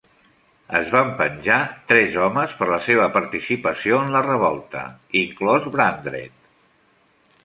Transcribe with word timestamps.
Es 0.77 0.87
van 0.93 1.09
penjar 1.17 1.57
tres 1.91 2.15
homes 2.23 2.55
per 2.61 2.67
la 2.71 2.79
seva 2.85 3.05
participació 3.17 3.99
en 4.05 4.09
la 4.15 4.23
revolta, 4.29 4.87
inclòs 5.21 5.69
Brandreth. 5.77 6.49